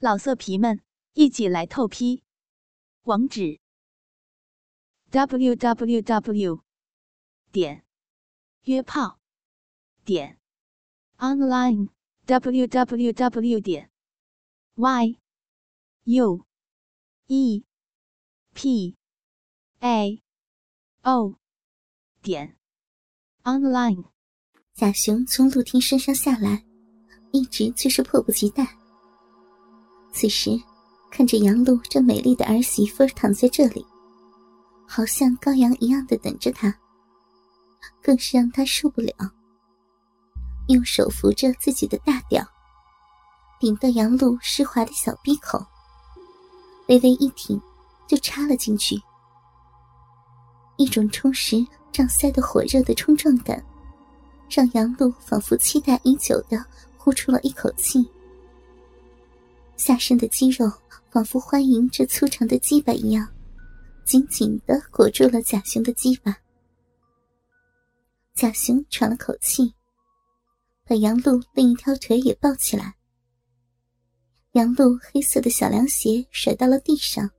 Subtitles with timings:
[0.00, 0.80] 老色皮们，
[1.14, 2.22] 一起来透批！
[3.02, 3.58] 网址
[5.10, 6.62] ：w w w
[7.50, 7.84] 点
[8.62, 9.18] 约炮
[10.04, 10.38] 点
[11.16, 11.88] online
[12.26, 13.90] w w w 点
[14.76, 15.18] y
[16.04, 16.46] u
[17.26, 17.64] e
[18.54, 18.96] p
[19.80, 20.22] a
[21.02, 21.34] o
[22.22, 22.56] 点
[23.42, 24.04] online。
[24.74, 26.64] 贾雄从陆婷身上下来，
[27.32, 28.78] 一直就是迫不及待。
[30.12, 30.50] 此时，
[31.10, 33.86] 看着杨璐这美丽的儿媳妇躺在这里，
[34.86, 36.74] 好像羔羊一样的等着他，
[38.02, 39.12] 更是让他受不了。
[40.68, 42.44] 用手扶着自己的大屌，
[43.60, 45.64] 顶到杨璐湿滑的小鼻口，
[46.88, 47.60] 微微一挺，
[48.06, 49.00] 就插了进去。
[50.76, 53.64] 一种充实胀塞的火热的冲撞感，
[54.50, 56.62] 让杨璐仿佛期待已久的
[56.96, 58.08] 呼出了一口气。
[59.78, 60.70] 下身的肌肉
[61.08, 63.26] 仿佛欢迎这粗长的鸡巴一样，
[64.04, 66.36] 紧紧的裹住了贾雄的鸡巴。
[68.34, 69.72] 贾雄喘了口气，
[70.84, 72.96] 把杨露另一条腿也抱起来。
[74.52, 77.30] 杨露黑色的小凉鞋甩到了地上，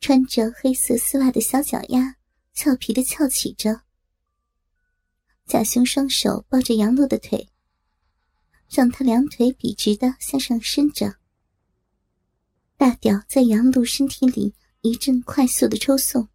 [0.00, 2.16] 穿着黑色丝袜的小脚丫
[2.54, 3.82] 俏皮的翘起着。
[5.44, 7.46] 贾雄双手抱着杨露的腿。
[8.68, 11.16] 让他两腿笔直的向上伸着，
[12.76, 16.28] 大屌在杨璐身体里一阵快速的抽送，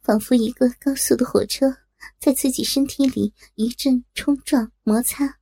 [0.00, 1.76] 仿佛一个高速的火车
[2.18, 5.38] 在自己身体里一阵冲撞摩擦。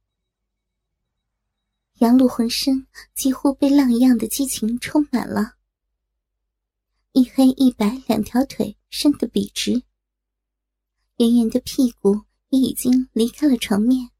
[2.00, 5.54] 杨璐浑身几乎被浪一样的激情充满了，
[7.12, 9.82] 一黑一白两条腿伸得笔直，
[11.16, 14.10] 圆圆的屁股也已经离开了床面。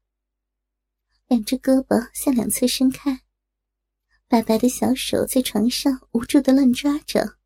[1.27, 3.21] 两只胳膊向两侧伸开，
[4.29, 7.37] 白白的小手在床上无助的乱抓着。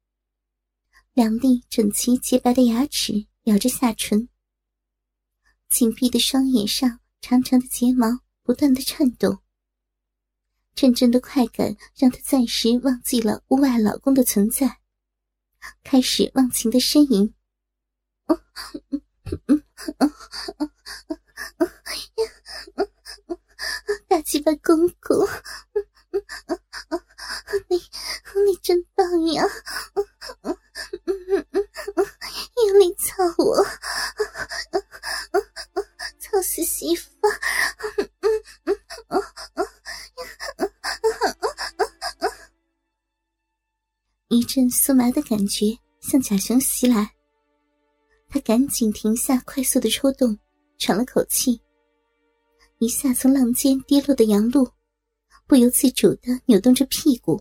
[1.14, 4.30] 两粒整齐洁白的牙齿咬着下唇，
[5.68, 9.40] 紧闭的双眼上长长的睫毛不断的颤动。
[10.76, 14.80] 阵阵的快感让她暂时忘记了屋外老公的存在，
[15.84, 17.34] 开始忘情的呻吟。
[24.08, 25.28] 大鸡巴公公，
[27.70, 27.78] 你
[28.46, 29.44] 你真棒呀！
[32.68, 33.64] 用力操我，
[36.20, 37.10] 操死媳妇！
[44.28, 47.14] 一阵酥麻的感觉向贾雄袭来，
[48.30, 50.40] 他赶紧停下快速的抽动，
[50.78, 51.62] 喘了口气。
[52.82, 54.68] 一下从浪尖跌落的杨露，
[55.46, 57.40] 不由自主的扭动着屁股，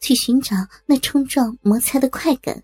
[0.00, 2.62] 去寻找那冲撞摩擦的快感。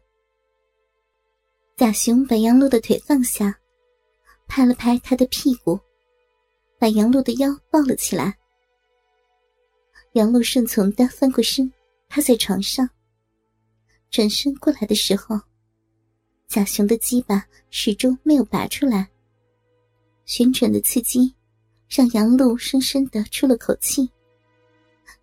[1.79, 3.59] 贾雄把杨露的腿放下，
[4.47, 5.81] 拍了拍他的屁股，
[6.79, 8.37] 把杨露的腰抱了起来。
[10.13, 11.73] 杨露顺从的翻过身，
[12.11, 12.87] 趴在床上。
[14.11, 15.41] 转身过来的时候，
[16.47, 19.09] 贾雄的鸡巴始终没有拔出来，
[20.27, 21.35] 旋转的刺激。
[21.91, 24.09] 让杨露深深的出了口气，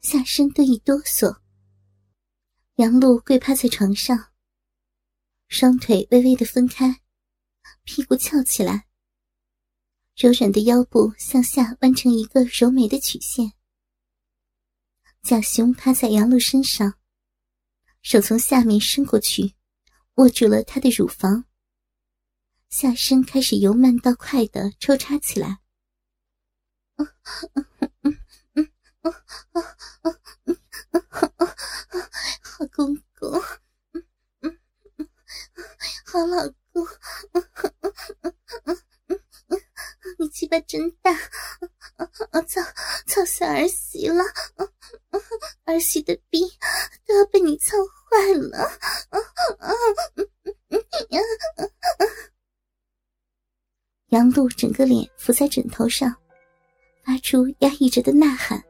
[0.01, 1.33] 下身都一哆嗦。
[2.75, 4.33] 杨露跪趴在床上，
[5.47, 6.99] 双腿微微的分开，
[7.85, 8.85] 屁股翘起来，
[10.17, 13.53] 柔软的腰部向下弯成一个柔美的曲线。
[15.23, 16.95] 贾雄趴在杨露身上，
[18.01, 19.55] 手从下面伸过去，
[20.15, 21.45] 握住了她的乳房，
[22.69, 25.61] 下身开始由慢到快的抽插起来。
[32.41, 33.39] 好公公，
[36.05, 36.87] 好老公，
[40.17, 41.13] 你鸡巴真大，
[42.47, 42.61] 操
[43.05, 44.23] 操死儿媳了，
[45.65, 46.41] 儿媳的逼
[47.05, 48.71] 都要被你操坏了。
[54.07, 56.15] 杨璐整个脸伏在枕头上。
[57.07, 58.61] 发出压抑着的呐喊。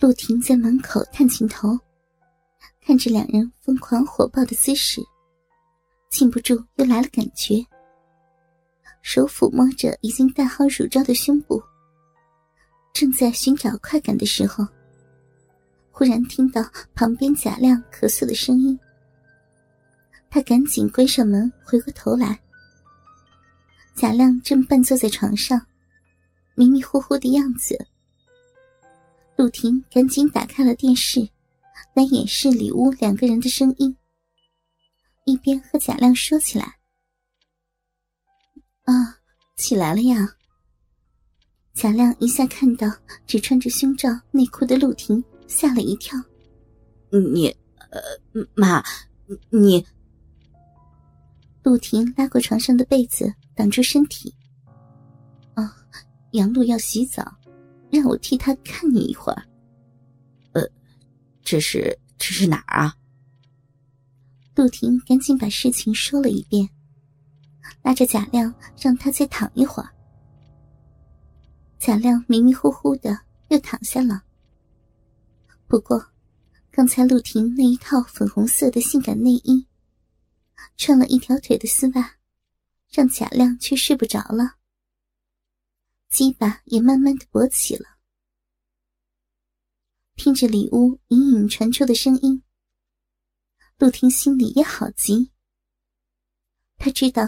[0.00, 1.78] 陆婷在门口探进头，
[2.82, 5.00] 看着两人疯狂火爆的姿势，
[6.10, 7.64] 禁不住又来了感觉。
[9.00, 11.62] 手抚摸着已经戴好乳罩的胸部，
[12.92, 14.62] 正在寻找快感的时候，
[15.90, 16.62] 忽然听到
[16.94, 18.78] 旁边贾亮咳嗽的声音。
[20.28, 22.38] 他赶紧关上门，回过头来，
[23.96, 25.58] 贾亮正半坐在床上。
[26.60, 27.86] 迷迷糊糊的样子，
[29.34, 31.26] 陆婷赶紧打开了电视，
[31.94, 33.96] 来掩饰里屋两个人的声音，
[35.24, 36.76] 一边和贾亮说起来
[38.84, 38.92] ：“啊，
[39.56, 40.36] 起来了呀。”
[41.72, 42.86] 贾亮一下看到
[43.26, 46.14] 只穿着胸罩内裤的陆婷，吓了一跳。
[47.32, 47.48] 你，
[47.88, 48.84] 呃，妈，
[49.48, 49.82] 你。
[51.62, 54.34] 陆婷拉过床上的被子挡住身体。
[56.32, 57.36] 杨璐要洗澡，
[57.90, 59.42] 让我替他看你一会儿。
[60.52, 60.62] 呃，
[61.42, 62.94] 这是这是哪儿啊？
[64.54, 66.68] 陆婷赶紧把事情说了一遍，
[67.82, 69.88] 拉着贾亮让他再躺一会儿。
[71.78, 73.18] 贾亮迷迷糊糊的
[73.48, 74.22] 又躺下了。
[75.66, 76.04] 不过，
[76.70, 79.66] 刚才陆婷那一套粉红色的性感内衣，
[80.76, 82.16] 穿了一条腿的丝袜，
[82.90, 84.59] 让贾亮却睡不着了。
[86.10, 87.86] 鸡巴也慢慢的勃起了。
[90.16, 92.42] 听着里屋隐隐传出的声音，
[93.78, 95.30] 陆婷心里也好急。
[96.76, 97.22] 他知道，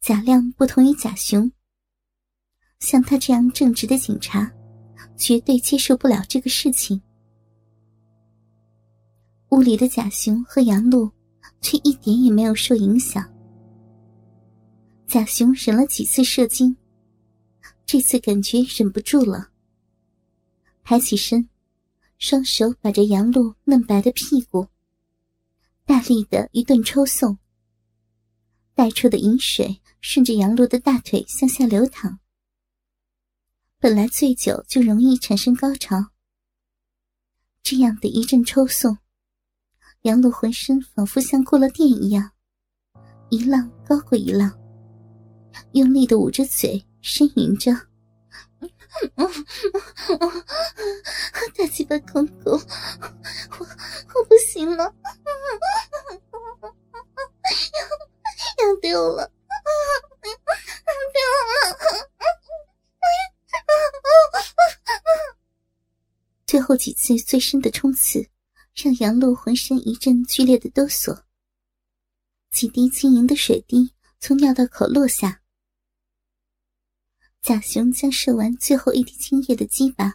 [0.00, 1.52] 贾亮不同于贾雄。
[2.80, 4.50] 像他这样正直的警察，
[5.16, 7.00] 绝对接受不了这个事情。
[9.50, 11.08] 屋里的贾雄和杨璐
[11.60, 13.22] 却一点也没有受影响。
[15.06, 16.74] 贾雄忍了几次射精，
[17.92, 19.50] 这次感觉忍不住了，
[20.82, 21.46] 抬起身，
[22.16, 24.66] 双手把着杨璐嫩白的屁股，
[25.84, 27.36] 大力的一顿抽送，
[28.74, 32.18] 带出的饮水顺着杨璐的大腿向下流淌。
[33.78, 36.12] 本来醉酒就容易产生高潮，
[37.62, 38.96] 这样的一阵抽送，
[40.04, 42.32] 杨璐浑身仿佛像过了电一样，
[43.28, 44.50] 一浪高过一浪，
[45.72, 47.72] 用力的捂着嘴，呻吟着
[51.58, 52.58] ：“大鸡巴公公，我
[54.14, 54.94] 我不行了，
[57.74, 57.80] 要
[58.66, 59.30] 要丢了，
[61.12, 61.62] 丢了。”
[66.46, 68.28] 最后几次最深的冲刺，
[68.74, 71.22] 让杨璐浑身一阵剧烈的哆嗦。
[72.52, 75.41] 几滴晶莹的水滴从尿道口落下。
[77.42, 80.14] 贾雄将射完最后一滴精液的鸡巴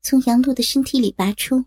[0.00, 1.64] 从杨璐的身体里拔出。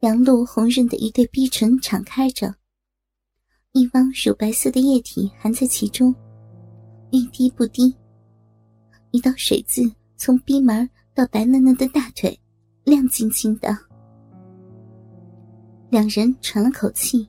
[0.00, 2.54] 杨璐红润的一对逼唇敞开着，
[3.72, 6.14] 一汪乳白色的液体含在其中，
[7.10, 7.96] 一滴不滴。
[9.12, 12.38] 一道水渍从逼门到白嫩嫩的大腿，
[12.84, 13.74] 亮晶晶的。
[15.88, 17.26] 两人喘了口气。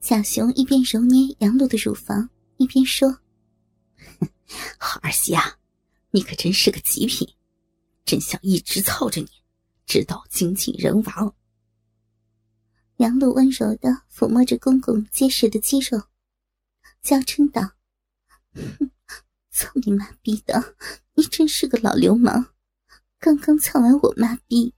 [0.00, 2.28] 贾雄一边揉捏杨璐的乳房，
[2.58, 3.18] 一边说
[4.78, 5.58] ：“好儿媳啊，
[6.10, 7.28] 你可真是个极品，
[8.04, 9.28] 真想一直操着你，
[9.86, 11.34] 直到精尽人亡。”
[12.98, 16.02] 杨璐温柔的抚摸着公公结实的肌肉，
[17.02, 17.72] 娇嗔道
[18.54, 18.90] ：“哼。”
[19.58, 20.76] 操你妈逼的！
[21.14, 22.44] 你真是个老流氓！
[23.18, 24.74] 刚刚操完我妈逼，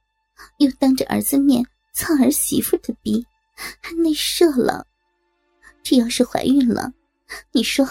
[0.59, 3.27] 又当着儿子面操儿媳妇的逼，
[3.81, 4.87] 还内射了。
[5.83, 6.93] 这要是怀孕了，
[7.50, 7.85] 你说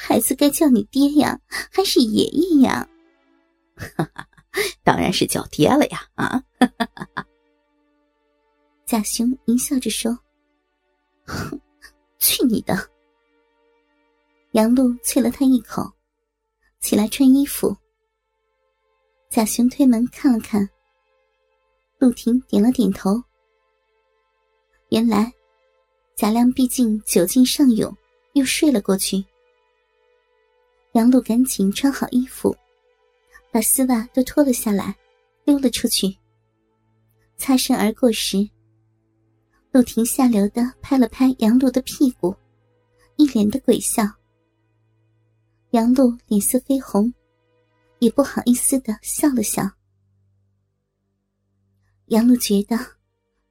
[0.00, 1.40] 孩子该叫你爹呀，
[1.72, 2.88] 还是爷爷呀？
[3.76, 4.28] 哈哈，
[4.84, 6.00] 当然是叫爹了呀！
[6.14, 6.40] 啊！
[8.86, 10.16] 贾雄淫笑着说
[11.26, 11.60] ：“哼，
[12.18, 12.74] 去你的！”
[14.52, 15.90] 杨璐啐了他一口。
[16.78, 17.76] 起来穿衣服。
[19.28, 20.66] 贾雄推门看了看，
[21.98, 23.20] 陆婷点了点头。
[24.90, 25.32] 原来，
[26.14, 27.92] 贾亮毕竟酒劲上涌，
[28.34, 29.24] 又睡了过去。
[30.98, 32.52] 杨璐赶紧穿好衣服，
[33.52, 34.96] 把丝袜都脱了下来，
[35.44, 36.12] 溜了出去。
[37.36, 38.50] 擦身而过时，
[39.70, 42.34] 陆婷下流的拍了拍杨璐的屁股，
[43.14, 44.02] 一脸的鬼笑。
[45.70, 47.14] 杨璐脸色绯红，
[48.00, 49.70] 也不好意思的笑了笑。
[52.06, 52.76] 杨璐觉得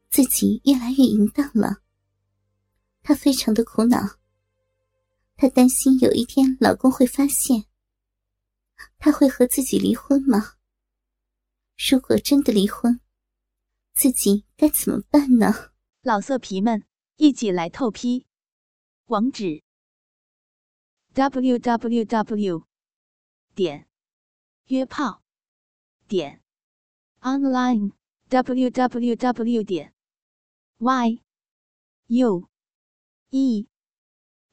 [0.09, 1.77] 自己越来越淫荡了，
[3.03, 4.05] 她非常的苦恼。
[5.37, 7.65] 她担心有一天老公会发现，
[8.97, 10.55] 他会和自己离婚吗？
[11.77, 12.99] 如果真的离婚，
[13.93, 15.73] 自己该怎么办呢？
[16.01, 16.83] 老色皮们，
[17.17, 18.25] 一起来透批，
[19.05, 19.61] 网址。
[21.13, 22.65] www.
[23.53, 23.87] 点
[24.65, 25.23] 约炮
[26.07, 26.43] 点
[27.21, 27.91] online
[28.29, 29.63] www.
[29.63, 29.93] 点
[30.77, 31.21] y
[32.07, 32.49] u
[33.29, 33.67] e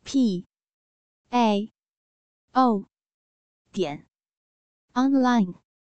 [0.02, 0.46] p
[1.34, 1.72] a.
[2.52, 2.86] O.
[3.72, 4.06] 点。
[4.94, 5.63] Online